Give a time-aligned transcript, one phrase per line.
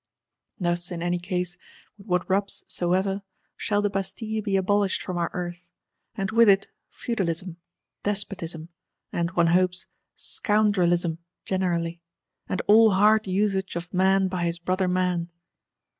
[0.59, 1.57] Thus, in any case,
[1.95, 3.21] with what rubs soever,
[3.55, 5.69] shall the Bastille be abolished from our Earth;
[6.15, 7.57] and with it, Feudalism,
[8.01, 8.69] Despotism;
[9.13, 9.85] and, one hopes,
[10.15, 12.01] Scoundrelism generally,
[12.49, 15.29] and all hard usage of man by his brother man.